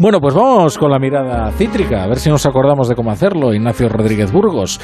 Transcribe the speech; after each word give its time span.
Bueno, 0.00 0.18
pues 0.18 0.34
vamos 0.34 0.78
con 0.78 0.90
la 0.90 0.98
mirada 0.98 1.50
cítrica, 1.50 2.02
a 2.02 2.06
ver 2.06 2.18
si 2.18 2.30
nos 2.30 2.46
acordamos 2.46 2.88
de 2.88 2.94
cómo 2.94 3.10
hacerlo. 3.10 3.52
Ignacio 3.52 3.86
Rodríguez 3.90 4.32
Burgos, 4.32 4.80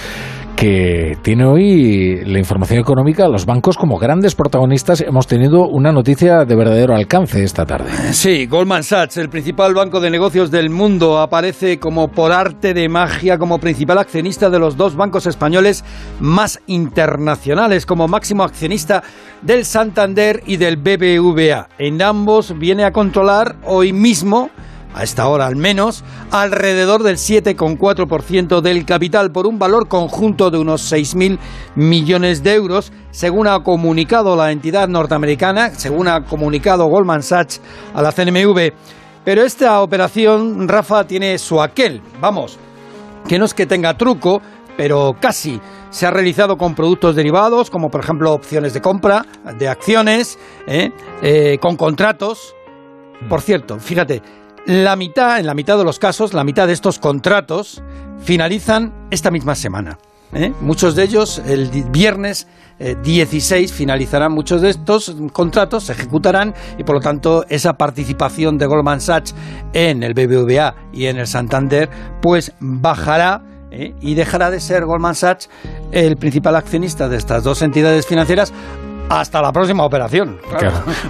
que 0.57 1.17
tiene 1.23 1.47
hoy 1.47 2.23
la 2.27 2.39
información 2.39 2.81
económica, 2.81 3.27
los 3.27 3.47
bancos 3.47 3.79
como 3.79 3.97
grandes 3.97 4.35
protagonistas. 4.35 5.01
Hemos 5.01 5.27
tenido 5.27 5.69
una 5.69 5.91
noticia 5.91 6.45
de 6.45 6.55
verdadero 6.55 6.95
alcance 6.95 7.43
esta 7.43 7.65
tarde. 7.65 7.91
Sí, 8.13 8.45
Goldman 8.45 8.83
Sachs, 8.83 9.17
el 9.17 9.31
principal 9.31 9.73
banco 9.73 10.01
de 10.01 10.11
negocios 10.11 10.51
del 10.51 10.69
mundo, 10.69 11.19
aparece 11.19 11.79
como 11.79 12.09
por 12.09 12.31
arte 12.31 12.75
de 12.75 12.87
magia 12.91 13.39
como 13.39 13.59
principal 13.59 13.97
accionista 13.97 14.51
de 14.51 14.59
los 14.59 14.77
dos 14.77 14.97
bancos 14.97 15.27
españoles 15.27 15.83
más 16.21 16.61
internacionales, 16.67 17.87
como 17.87 18.07
máximo 18.07 18.45
accionista 18.45 19.03
del 19.41 19.65
Santander 19.65 20.43
y 20.47 20.59
del 20.59 20.77
BBVA. 20.77 21.69
En 21.79 22.03
ambos 22.03 22.59
viene 22.59 22.85
a 22.85 22.93
controlar 22.93 23.57
hoy 23.65 23.95
mismo 23.95 24.51
a 24.97 25.03
esta 25.03 25.29
hora 25.29 25.47
al 25.47 25.57
menos, 25.57 26.03
alrededor 26.31 27.03
del 27.03 27.17
7,4% 27.17 28.63
del 28.63 28.87
capital 28.87 29.31
por 29.31 29.47
un 29.47 29.59
valor 29.59 29.89
conjunto 29.89 30.51
de 30.51 30.59
unos 30.59 30.91
6.000 30.91 31.39
millones 31.75 32.43
de 32.43 32.55
euros, 32.55 32.93
según 33.11 33.47
ha 33.47 33.63
comunicado 33.63 34.35
la 34.37 34.51
entidad 34.53 34.89
norteamericana, 34.89 35.71
según 35.75 36.09
ha 36.09 36.25
comunicado 36.25 36.87
Goldman 36.87 37.23
Sachs 37.23 37.61
a 37.95 38.01
la 38.01 38.11
CNMV. 38.11 38.73
Pero 39.23 39.43
esta 39.43 39.83
operación, 39.83 40.67
Rafa, 40.67 41.05
tiene 41.05 41.37
su 41.37 41.61
aquel, 41.61 42.01
vamos, 42.19 42.59
que 43.29 43.39
no 43.39 43.45
es 43.45 43.53
que 43.53 43.67
tenga 43.67 43.99
truco, 43.99 44.41
pero 44.79 45.15
casi 45.21 45.61
se 45.91 46.07
ha 46.07 46.11
realizado 46.11 46.57
con 46.57 46.75
productos 46.75 47.17
derivados, 47.17 47.71
como 47.71 47.89
por 47.89 48.03
ejemplo 48.03 48.33
opciones 48.33 48.73
de 48.73 48.81
compra 48.81 49.27
de 49.59 49.69
acciones, 49.69 50.39
¿eh? 50.67 50.91
Eh, 51.23 51.59
con 51.61 51.77
contratos. 51.77 52.55
Por 53.29 53.41
cierto, 53.41 53.79
fíjate, 53.79 54.23
la 54.67 54.97
mitad, 54.97 55.39
en 55.39 55.47
la 55.47 55.55
mitad 55.55 55.79
de 55.79 55.85
los 55.85 55.99
casos, 55.99 56.35
la 56.35 56.45
mitad 56.45 56.67
de 56.67 56.73
estos 56.73 56.99
contratos 56.99 57.83
finalizan 58.19 58.93
esta 59.11 59.31
misma 59.31 59.55
semana. 59.55 59.99
¿eh? 60.33 60.53
Muchos 60.61 60.97
de 60.97 61.05
ellos 61.05 61.41
el 61.47 61.71
viernes 61.91 62.47
16 62.79 63.73
finalizarán 63.73 64.33
muchos 64.33 64.61
de 64.61 64.69
estos 64.69 65.17
contratos, 65.33 65.85
se 65.85 65.93
ejecutarán 65.93 66.55
y 66.77 66.85
por 66.85 66.97
lo 66.97 67.01
tanto 67.01 67.47
esa 67.49 67.73
participación 67.75 68.59
de 68.59 68.67
Goldman 68.67 69.01
Sachs 69.01 69.35
en 69.73 70.03
el 70.03 70.13
BBVA 70.13 70.75
y 70.93 71.07
en 71.07 71.17
el 71.17 71.27
Santander 71.27 71.89
pues 72.21 72.53
bajará 72.61 73.43
¿eh? 73.71 73.95
y 74.03 74.15
dejará 74.15 74.51
de 74.51 74.61
ser 74.61 74.85
Goldman 74.85 75.15
Sachs 75.15 75.49
el 75.91 76.17
principal 76.17 76.55
accionista 76.55 77.09
de 77.09 77.17
estas 77.17 77.45
dos 77.45 77.63
entidades 77.63 78.07
financieras 78.07 78.53
hasta 79.09 79.41
la 79.41 79.53
próxima 79.53 79.85
operación. 79.85 80.39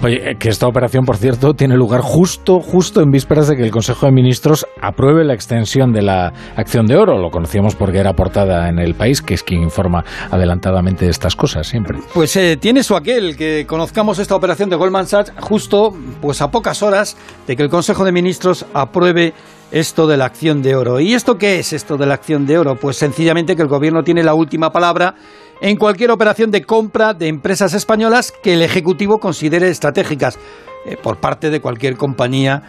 Oye, 0.03 0.35
que 0.39 0.49
esta 0.49 0.67
operación, 0.67 1.05
por 1.05 1.17
cierto, 1.17 1.53
tiene 1.53 1.75
lugar 1.75 2.01
justo, 2.01 2.59
justo 2.59 3.01
en 3.01 3.11
vísperas 3.11 3.47
de 3.47 3.55
que 3.55 3.63
el 3.63 3.71
Consejo 3.71 4.05
de 4.05 4.11
Ministros 4.11 4.65
apruebe 4.81 5.23
la 5.23 5.33
extensión 5.33 5.91
de 5.91 6.01
la 6.01 6.33
acción 6.55 6.85
de 6.85 6.95
oro. 6.95 7.17
Lo 7.17 7.29
conocíamos 7.29 7.75
porque 7.75 7.99
era 7.99 8.13
portada 8.13 8.69
en 8.69 8.79
el 8.79 8.95
país, 8.95 9.21
que 9.21 9.33
es 9.33 9.43
quien 9.43 9.61
informa 9.61 10.03
adelantadamente 10.29 11.05
de 11.05 11.11
estas 11.11 11.35
cosas 11.35 11.67
siempre. 11.67 11.99
Pues 12.13 12.35
eh, 12.35 12.57
tiene 12.57 12.83
su 12.83 12.95
aquel 12.95 13.35
que 13.35 13.65
conozcamos 13.67 14.19
esta 14.19 14.35
operación 14.35 14.69
de 14.69 14.75
Goldman 14.75 15.07
Sachs 15.07 15.33
justo 15.39 15.93
pues 16.21 16.41
a 16.41 16.51
pocas 16.51 16.83
horas 16.83 17.17
de 17.47 17.55
que 17.55 17.63
el 17.63 17.69
Consejo 17.69 18.03
de 18.05 18.11
Ministros 18.11 18.65
apruebe 18.73 19.33
esto 19.71 20.07
de 20.07 20.17
la 20.17 20.25
acción 20.25 20.61
de 20.61 20.75
oro. 20.75 20.99
¿Y 20.99 21.13
esto 21.13 21.37
qué 21.37 21.59
es 21.59 21.73
esto 21.73 21.97
de 21.97 22.05
la 22.05 22.15
acción 22.15 22.45
de 22.45 22.57
oro? 22.57 22.75
Pues 22.75 22.97
sencillamente 22.97 23.55
que 23.55 23.61
el 23.61 23.67
gobierno 23.67 24.03
tiene 24.03 24.23
la 24.23 24.33
última 24.33 24.71
palabra 24.71 25.15
en 25.61 25.77
cualquier 25.77 26.11
operación 26.11 26.51
de 26.51 26.63
compra 26.63 27.13
de 27.13 27.27
empresas 27.27 27.73
españolas 27.73 28.31
que 28.31 28.53
el 28.53 28.61
Ejecutivo 28.61 29.19
considere 29.19 29.69
estratégicas 29.69 30.37
eh, 30.85 30.97
por 31.01 31.19
parte 31.19 31.49
de 31.49 31.59
cualquier 31.59 31.97
compañía 31.97 32.61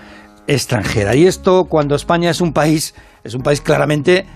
extranjera. 0.47 1.15
Y 1.15 1.27
esto 1.27 1.65
cuando 1.69 1.95
España 1.95 2.31
es 2.31 2.41
un 2.41 2.53
país, 2.53 2.95
es 3.23 3.35
un 3.35 3.43
país 3.43 3.61
claramente 3.61 4.27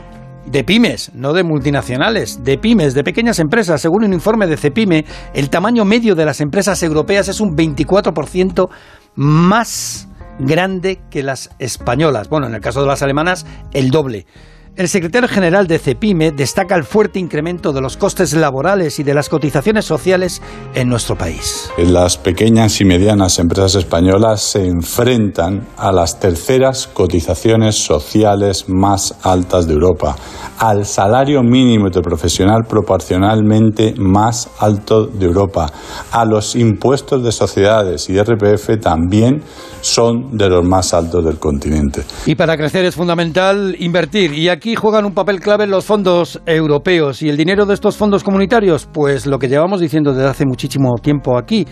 de 0.46 0.64
pymes, 0.64 1.12
no 1.14 1.32
de 1.32 1.44
multinacionales, 1.44 2.42
de 2.42 2.58
pymes, 2.58 2.94
de 2.94 3.04
pequeñas 3.04 3.38
empresas. 3.38 3.80
Según 3.80 4.04
un 4.04 4.12
informe 4.12 4.46
de 4.46 4.56
Cepime, 4.56 5.04
el 5.34 5.50
tamaño 5.50 5.84
medio 5.84 6.14
de 6.14 6.24
las 6.24 6.40
empresas 6.40 6.82
europeas 6.82 7.28
es 7.28 7.40
un 7.40 7.56
24% 7.56 8.68
más 9.14 10.08
grande 10.38 11.00
que 11.10 11.22
las 11.22 11.50
españolas. 11.58 12.28
Bueno, 12.28 12.46
en 12.46 12.54
el 12.54 12.60
caso 12.60 12.80
de 12.80 12.86
las 12.86 13.02
alemanas, 13.02 13.46
el 13.72 13.90
doble. 13.90 14.26
El 14.74 14.88
secretario 14.88 15.28
general 15.28 15.66
de 15.66 15.78
CEPIME 15.78 16.32
destaca 16.32 16.74
el 16.74 16.84
fuerte 16.84 17.18
incremento 17.18 17.74
de 17.74 17.82
los 17.82 17.98
costes 17.98 18.32
laborales 18.32 18.98
y 18.98 19.02
de 19.02 19.12
las 19.12 19.28
cotizaciones 19.28 19.84
sociales 19.84 20.40
en 20.74 20.88
nuestro 20.88 21.14
país. 21.14 21.68
Las 21.76 22.16
pequeñas 22.16 22.80
y 22.80 22.86
medianas 22.86 23.38
empresas 23.38 23.74
españolas 23.74 24.40
se 24.40 24.66
enfrentan 24.66 25.68
a 25.76 25.92
las 25.92 26.18
terceras 26.18 26.86
cotizaciones 26.86 27.84
sociales 27.84 28.64
más 28.70 29.14
altas 29.22 29.66
de 29.66 29.74
Europa, 29.74 30.16
al 30.58 30.86
salario 30.86 31.42
mínimo 31.42 31.88
interprofesional 31.88 32.62
proporcionalmente 32.66 33.92
más 33.98 34.48
alto 34.58 35.04
de 35.04 35.26
Europa, 35.26 35.70
a 36.12 36.24
los 36.24 36.56
impuestos 36.56 37.22
de 37.22 37.30
sociedades 37.30 38.08
y 38.08 38.18
RPF 38.18 38.80
también 38.80 39.42
son 39.82 40.38
de 40.38 40.48
los 40.48 40.64
más 40.64 40.94
altos 40.94 41.24
del 41.24 41.38
continente. 41.38 42.04
Y 42.24 42.36
para 42.36 42.56
crecer 42.56 42.86
es 42.86 42.94
fundamental 42.94 43.76
invertir 43.78 44.32
y 44.32 44.48
aquí 44.48 44.61
juegan 44.76 45.04
un 45.04 45.12
papel 45.12 45.40
clave 45.40 45.66
los 45.66 45.84
fondos 45.84 46.40
europeos 46.46 47.20
y 47.20 47.28
el 47.28 47.36
dinero 47.36 47.66
de 47.66 47.74
estos 47.74 47.96
fondos 47.96 48.22
comunitarios, 48.22 48.88
pues 48.92 49.26
lo 49.26 49.40
que 49.40 49.48
llevamos 49.48 49.80
diciendo 49.80 50.14
desde 50.14 50.28
hace 50.28 50.46
muchísimo 50.46 50.94
tiempo 51.02 51.36
aquí, 51.36 51.66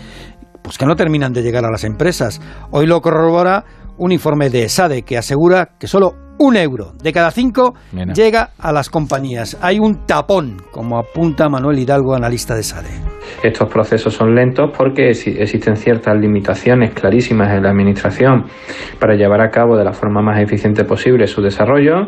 pues 0.61 0.77
que 0.77 0.85
no 0.85 0.95
terminan 0.95 1.31
de 1.31 1.41
llegar 1.41 1.63
a 1.63 1.71
las 1.71 1.85
empresas. 1.85 2.41
Hoy 2.69 2.87
lo 2.87 2.99
corrobora 2.99 3.63
un 3.97 4.11
informe 4.11 4.49
de 4.49 4.67
SADE 4.67 5.03
que 5.03 5.17
asegura 5.17 5.69
que 5.79 5.87
solo 5.87 6.15
un 6.37 6.57
euro 6.57 6.91
de 7.01 7.13
cada 7.13 7.31
cinco 7.31 7.75
llega 8.13 8.49
a 8.57 8.73
las 8.73 8.89
compañías. 8.89 9.57
Hay 9.61 9.79
un 9.79 10.05
tapón, 10.05 10.57
como 10.71 10.99
apunta 10.99 11.47
Manuel 11.47 11.79
Hidalgo, 11.79 12.13
analista 12.13 12.55
de 12.55 12.63
SADE. 12.63 12.89
Estos 13.41 13.69
procesos 13.69 14.13
son 14.13 14.35
lentos 14.35 14.69
porque 14.77 15.11
existen 15.11 15.77
ciertas 15.77 16.17
limitaciones 16.19 16.93
clarísimas 16.93 17.55
en 17.55 17.63
la 17.63 17.69
Administración 17.69 18.47
para 18.99 19.15
llevar 19.15 19.39
a 19.39 19.49
cabo 19.49 19.77
de 19.77 19.85
la 19.85 19.93
forma 19.93 20.21
más 20.21 20.41
eficiente 20.41 20.83
posible 20.83 21.25
su 21.27 21.41
desarrollo 21.41 22.07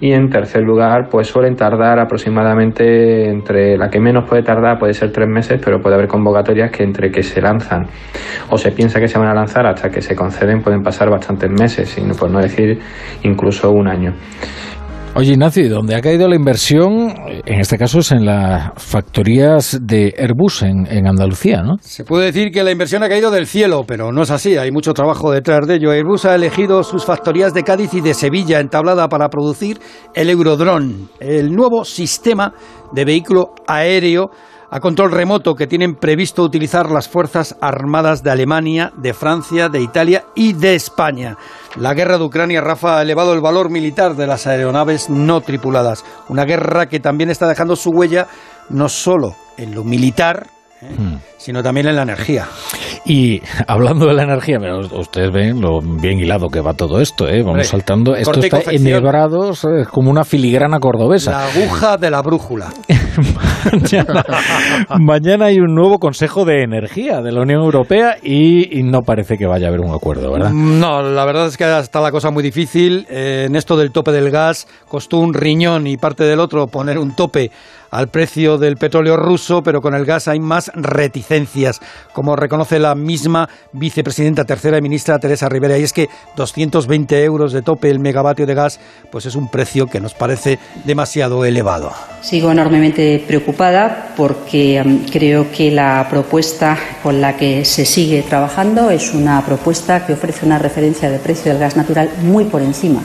y 0.00 0.12
en 0.12 0.28
tercer 0.28 0.62
lugar 0.62 1.08
pues 1.10 1.28
suelen 1.28 1.56
tardar 1.56 1.98
aproximadamente 1.98 3.28
entre 3.30 3.76
la 3.76 3.88
que 3.88 4.00
menos 4.00 4.28
puede 4.28 4.42
tardar 4.42 4.78
puede 4.78 4.94
ser 4.94 5.10
tres 5.12 5.28
meses 5.28 5.60
pero 5.64 5.80
puede 5.80 5.94
haber 5.96 6.08
convocatorias 6.08 6.70
que 6.70 6.82
entre 6.82 7.10
que 7.10 7.22
se 7.22 7.40
lanzan 7.40 7.86
o 8.50 8.58
se 8.58 8.72
piensa 8.72 9.00
que 9.00 9.08
se 9.08 9.18
van 9.18 9.28
a 9.28 9.34
lanzar 9.34 9.66
hasta 9.66 9.88
que 9.90 10.02
se 10.02 10.14
conceden 10.14 10.62
pueden 10.62 10.82
pasar 10.82 11.08
bastantes 11.10 11.50
meses 11.50 11.96
y 11.98 12.02
por 12.18 12.30
no 12.30 12.40
decir 12.40 12.78
incluso 13.22 13.70
un 13.70 13.88
año 13.88 14.12
Oye, 15.18 15.32
Ignacio, 15.32 15.64
¿y 15.64 15.68
dónde 15.68 15.94
ha 15.94 16.02
caído 16.02 16.28
la 16.28 16.36
inversión? 16.36 17.14
En 17.46 17.58
este 17.58 17.78
caso 17.78 18.00
es 18.00 18.12
en 18.12 18.26
las 18.26 18.72
factorías 18.76 19.78
de 19.80 20.14
Airbus 20.18 20.60
en, 20.60 21.06
Andalucía, 21.06 21.62
¿no? 21.62 21.76
Se 21.80 22.04
puede 22.04 22.26
decir 22.26 22.52
que 22.52 22.62
la 22.62 22.70
inversión 22.70 23.02
ha 23.02 23.08
caído 23.08 23.30
del 23.30 23.46
cielo, 23.46 23.84
pero 23.88 24.12
no 24.12 24.24
es 24.24 24.30
así. 24.30 24.58
Hay 24.58 24.70
mucho 24.70 24.92
trabajo 24.92 25.30
detrás 25.30 25.66
de 25.66 25.76
ello. 25.76 25.90
Airbus 25.90 26.26
ha 26.26 26.34
elegido 26.34 26.82
sus 26.82 27.06
factorías 27.06 27.54
de 27.54 27.62
Cádiz 27.62 27.94
y 27.94 28.02
de 28.02 28.12
Sevilla 28.12 28.60
entablada 28.60 29.08
para 29.08 29.30
producir 29.30 29.78
el 30.12 30.28
Eurodrone, 30.28 31.06
el 31.18 31.50
nuevo 31.50 31.86
sistema 31.86 32.52
de 32.92 33.06
vehículo 33.06 33.54
aéreo 33.66 34.30
a 34.70 34.80
control 34.80 35.12
remoto 35.12 35.54
que 35.54 35.66
tienen 35.66 35.94
previsto 35.94 36.42
utilizar 36.42 36.90
las 36.90 37.08
Fuerzas 37.08 37.56
Armadas 37.60 38.22
de 38.22 38.30
Alemania, 38.30 38.92
de 38.96 39.14
Francia, 39.14 39.68
de 39.68 39.80
Italia 39.80 40.24
y 40.34 40.52
de 40.52 40.74
España. 40.74 41.36
La 41.76 41.94
guerra 41.94 42.18
de 42.18 42.24
Ucrania, 42.24 42.60
Rafa, 42.60 42.98
ha 42.98 43.02
elevado 43.02 43.32
el 43.34 43.40
valor 43.40 43.70
militar 43.70 44.16
de 44.16 44.26
las 44.26 44.46
aeronaves 44.46 45.08
no 45.10 45.40
tripuladas. 45.40 46.04
Una 46.28 46.44
guerra 46.44 46.86
que 46.86 47.00
también 47.00 47.30
está 47.30 47.46
dejando 47.46 47.76
su 47.76 47.90
huella 47.90 48.26
no 48.68 48.88
solo 48.88 49.34
en 49.56 49.74
lo 49.74 49.84
militar, 49.84 50.48
¿eh? 50.82 50.94
hmm. 50.96 51.16
sino 51.36 51.62
también 51.62 51.88
en 51.88 51.96
la 51.96 52.02
energía. 52.02 52.48
Y 53.06 53.42
hablando 53.66 54.06
de 54.06 54.14
la 54.14 54.24
energía, 54.24 54.58
ustedes 54.92 55.32
ven 55.32 55.60
lo 55.60 55.80
bien 55.80 56.18
hilado 56.18 56.48
que 56.48 56.60
va 56.60 56.74
todo 56.74 57.00
esto, 57.00 57.28
¿eh? 57.28 57.42
vamos 57.42 57.66
saltando. 57.66 58.14
Esto 58.14 58.40
está 58.40 58.60
enhebrado 58.70 59.52
es 59.52 59.88
como 59.88 60.10
una 60.10 60.24
filigrana 60.24 60.78
cordobesa. 60.80 61.30
La 61.30 61.46
aguja 61.46 61.96
de 61.96 62.10
la 62.10 62.22
brújula. 62.22 62.72
mañana, 65.00 65.46
hay 65.46 65.58
un 65.58 65.74
nuevo 65.74 65.98
Consejo 65.98 66.44
de 66.44 66.62
Energía 66.62 67.20
de 67.20 67.32
la 67.32 67.42
Unión 67.42 67.62
Europea 67.62 68.16
y, 68.22 68.82
no 68.82 69.02
parece 69.02 69.36
que 69.36 69.46
vaya 69.46 69.66
a 69.66 69.68
haber 69.68 69.80
un 69.80 69.94
acuerdo, 69.94 70.32
¿verdad? 70.32 70.52
No, 70.52 71.02
la 71.02 71.24
verdad 71.24 71.46
es 71.46 71.56
que 71.56 71.78
está 71.78 72.00
la 72.00 72.10
cosa 72.10 72.30
muy 72.30 72.42
difícil. 72.42 73.06
Eh, 73.10 73.44
en 73.46 73.56
esto 73.56 73.76
del 73.76 73.90
tope 73.90 74.12
del 74.12 74.30
gas 74.30 74.66
costó 74.88 75.18
un 75.18 75.34
riñón 75.34 75.86
y 75.86 75.96
parte 75.96 76.24
del 76.24 76.40
otro 76.40 76.66
poner 76.66 76.98
un 76.98 77.14
tope 77.14 77.50
al 77.90 78.08
precio 78.08 78.58
del 78.58 78.76
petróleo 78.76 79.16
ruso, 79.16 79.62
pero 79.62 79.80
con 79.80 79.94
el 79.94 80.04
gas 80.04 80.28
hay 80.28 80.40
más 80.40 80.70
reticencias, 80.74 81.80
como 82.12 82.36
reconoce 82.36 82.78
la 82.78 82.94
misma 82.94 83.48
vicepresidenta 83.72 84.44
tercera 84.44 84.78
y 84.78 84.82
ministra 84.82 85.18
Teresa 85.18 85.48
Rivera. 85.48 85.78
Y 85.78 85.82
es 85.82 85.92
que 85.92 86.08
220 86.36 87.24
euros 87.24 87.52
de 87.52 87.62
tope 87.62 87.90
el 87.90 87.98
megavatio 87.98 88.46
de 88.46 88.54
gas, 88.54 88.80
pues 89.10 89.26
es 89.26 89.36
un 89.36 89.50
precio 89.50 89.86
que 89.86 90.00
nos 90.00 90.14
parece 90.14 90.58
demasiado 90.84 91.44
elevado. 91.44 91.92
Sigo 92.22 92.50
enormemente 92.50 93.22
preocupada 93.26 94.14
porque 94.16 94.82
um, 94.84 95.04
creo 95.06 95.50
que 95.52 95.70
la 95.70 96.06
propuesta 96.10 96.76
con 97.02 97.20
la 97.20 97.36
que 97.36 97.64
se 97.64 97.84
sigue 97.84 98.22
trabajando 98.22 98.90
es 98.90 99.14
una 99.14 99.44
propuesta 99.44 100.06
que 100.06 100.14
ofrece 100.14 100.46
una 100.46 100.58
referencia 100.58 101.10
de 101.10 101.18
precio 101.18 101.52
del 101.52 101.60
gas 101.60 101.76
natural 101.76 102.10
muy 102.22 102.44
por 102.44 102.62
encima 102.62 103.00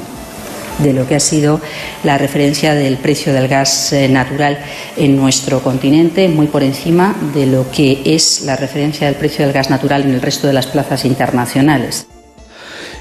de 0.80 0.94
lo 0.94 1.08
que 1.08 1.16
ha 1.16 1.20
sido 1.20 1.60
la 2.04 2.18
referencia 2.18 2.74
del 2.74 2.98
precio 2.98 3.34
del 3.34 3.48
gas 3.48 3.94
eh, 3.94 4.08
natural 4.08 4.60
en 4.98 5.16
nuestro 5.16 5.62
continente, 5.62 6.28
muy 6.28 6.48
por 6.48 6.64
encima 6.64 7.16
de 7.34 7.46
lo 7.46 7.70
que 7.72 8.02
es 8.06 8.42
la 8.42 8.56
referencia 8.56 9.08
del 9.08 9.16
precio 9.16 9.46
del 9.46 9.54
gas 9.54 9.70
natural 9.70 10.04
en 10.04 10.12
el 10.12 10.22
resto 10.22 10.48
de 10.48 10.54
las 10.54 10.68
plazas 10.68 11.06
internacionales. 11.06 12.08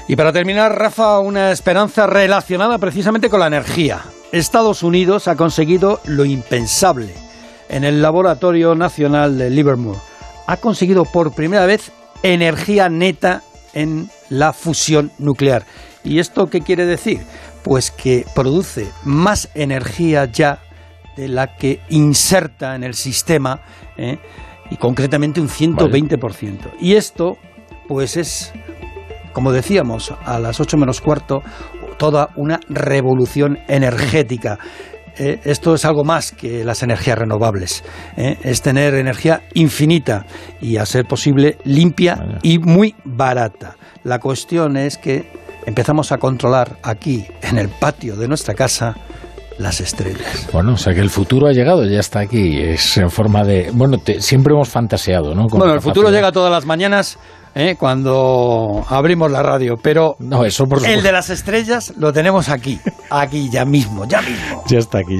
Y 0.07 0.15
para 0.15 0.33
terminar, 0.33 0.77
Rafa, 0.77 1.19
una 1.19 1.51
esperanza 1.51 2.07
relacionada 2.07 2.77
precisamente 2.77 3.29
con 3.29 3.39
la 3.39 3.47
energía. 3.47 4.01
Estados 4.31 4.83
Unidos 4.83 5.27
ha 5.27 5.35
conseguido 5.35 5.99
lo 6.05 6.25
impensable. 6.25 7.13
En 7.69 7.83
el 7.83 8.01
Laboratorio 8.01 8.75
Nacional 8.75 9.37
de 9.37 9.49
Livermore 9.49 9.99
ha 10.47 10.57
conseguido 10.57 11.05
por 11.05 11.33
primera 11.33 11.65
vez 11.65 11.91
energía 12.23 12.89
neta 12.89 13.43
en 13.73 14.09
la 14.29 14.53
fusión 14.53 15.11
nuclear. 15.17 15.65
¿Y 16.03 16.19
esto 16.19 16.47
qué 16.47 16.61
quiere 16.61 16.85
decir? 16.85 17.21
Pues 17.63 17.91
que 17.91 18.25
produce 18.33 18.87
más 19.03 19.49
energía 19.53 20.25
ya 20.25 20.59
de 21.15 21.27
la 21.27 21.55
que 21.55 21.81
inserta 21.89 22.75
en 22.75 22.83
el 22.83 22.93
sistema, 22.93 23.61
¿eh? 23.97 24.17
y 24.69 24.77
concretamente 24.77 25.41
un 25.41 25.49
120%. 25.49 26.71
Y 26.79 26.95
esto, 26.95 27.37
pues 27.87 28.17
es, 28.17 28.53
como 29.33 29.51
decíamos, 29.51 30.13
a 30.23 30.39
las 30.39 30.59
8 30.59 30.77
menos 30.77 31.01
cuarto, 31.01 31.43
toda 31.97 32.29
una 32.35 32.59
revolución 32.69 33.59
energética. 33.67 34.57
Eh, 35.17 35.39
esto 35.43 35.75
es 35.75 35.83
algo 35.83 36.05
más 36.05 36.31
que 36.31 36.63
las 36.63 36.81
energías 36.83 37.17
renovables. 37.17 37.83
¿eh? 38.15 38.37
Es 38.43 38.61
tener 38.61 38.95
energía 38.95 39.43
infinita 39.53 40.25
y, 40.61 40.77
a 40.77 40.85
ser 40.85 41.05
posible, 41.05 41.57
limpia 41.65 42.39
y 42.41 42.57
muy 42.59 42.95
barata. 43.03 43.75
La 44.03 44.19
cuestión 44.19 44.77
es 44.77 44.97
que 44.97 45.29
empezamos 45.65 46.11
a 46.11 46.17
controlar 46.17 46.77
aquí, 46.83 47.25
en 47.41 47.57
el 47.57 47.69
patio 47.69 48.15
de 48.15 48.27
nuestra 48.27 48.53
casa, 48.53 48.95
las 49.57 49.79
estrellas. 49.79 50.49
Bueno, 50.51 50.73
o 50.73 50.77
sea 50.77 50.93
que 50.93 51.01
el 51.01 51.09
futuro 51.09 51.47
ha 51.47 51.51
llegado, 51.51 51.85
ya 51.85 51.99
está 51.99 52.19
aquí, 52.19 52.59
es 52.59 52.97
en 52.97 53.09
forma 53.09 53.43
de... 53.43 53.69
Bueno, 53.71 53.97
siempre 54.19 54.53
hemos 54.53 54.69
fantaseado, 54.69 55.35
¿no? 55.35 55.47
bueno, 55.47 55.73
el 55.73 55.81
futuro 55.81 56.09
llega 56.09 56.31
todas 56.31 56.51
las 56.51 56.65
mañanas 56.65 57.19
¿eh? 57.55 57.75
cuando 57.77 58.83
abrimos 58.87 59.31
la 59.31 59.43
radio, 59.43 59.77
pero 59.81 60.15
no, 60.19 60.45
eso 60.45 60.65
por 60.65 60.85
el 60.85 61.03
de 61.03 61.11
las 61.11 61.29
estrellas 61.29 61.93
lo 61.97 62.13
tenemos 62.13 62.49
aquí, 62.49 62.79
aquí 63.09 63.49
ya 63.49 63.65
mismo, 63.65 64.05
ya 64.05 64.21
mismo. 64.21 64.63
Ya 64.67 64.79
está 64.79 64.99
aquí. 64.99 65.09